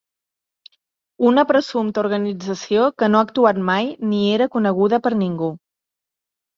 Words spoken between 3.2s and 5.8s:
ha actuat mai ni era coneguda per ningú.